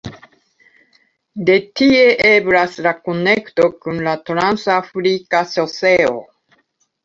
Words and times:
De 1.49 1.57
tie 1.81 2.07
eblas 2.31 2.79
la 2.87 2.95
konekto 3.09 3.69
kun 3.85 4.03
la 4.11 4.17
"Trans-Afrika 4.33 5.47
Ŝoseo". 5.57 6.21